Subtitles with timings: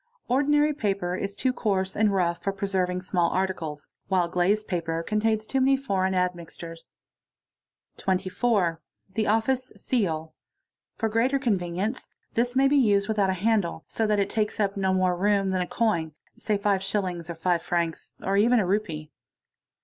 [0.27, 5.45] Ordinary paper is too coarse and 'rough for preserving small articles, while glazed paper contains
[5.45, 6.89] too many foreign admixtures..
[7.97, 8.81] q 24.
[9.13, 10.33] The office seal.
[10.95, 14.59] For greater convenience this may be used with it a handle, so that it takes
[14.59, 18.57] up no more room than a coin, say five lillings or five francs, or even
[18.57, 19.11] a rupee.